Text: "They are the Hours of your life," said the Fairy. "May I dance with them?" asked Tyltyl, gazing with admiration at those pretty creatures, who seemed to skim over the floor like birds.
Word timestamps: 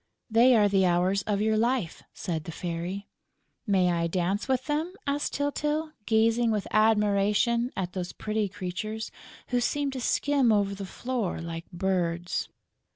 "They 0.31 0.55
are 0.55 0.67
the 0.67 0.83
Hours 0.87 1.21
of 1.27 1.43
your 1.43 1.55
life," 1.55 2.01
said 2.11 2.45
the 2.45 2.51
Fairy. 2.51 3.07
"May 3.67 3.91
I 3.91 4.07
dance 4.07 4.47
with 4.47 4.65
them?" 4.65 4.91
asked 5.05 5.33
Tyltyl, 5.33 5.91
gazing 6.07 6.49
with 6.49 6.65
admiration 6.71 7.71
at 7.77 7.93
those 7.93 8.11
pretty 8.11 8.49
creatures, 8.49 9.11
who 9.49 9.61
seemed 9.61 9.93
to 9.93 10.01
skim 10.01 10.51
over 10.51 10.73
the 10.73 10.87
floor 10.87 11.39
like 11.39 11.69
birds. 11.71 12.49